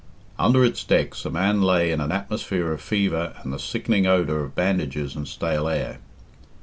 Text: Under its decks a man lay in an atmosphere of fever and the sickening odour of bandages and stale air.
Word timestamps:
Under 0.39 0.65
its 0.65 0.83
decks 0.83 1.25
a 1.25 1.29
man 1.29 1.61
lay 1.61 1.91
in 1.91 2.01
an 2.01 2.11
atmosphere 2.11 2.71
of 2.71 2.81
fever 2.81 3.35
and 3.43 3.53
the 3.53 3.59
sickening 3.59 4.07
odour 4.07 4.39
of 4.39 4.55
bandages 4.55 5.15
and 5.15 5.27
stale 5.27 5.67
air. 5.67 5.99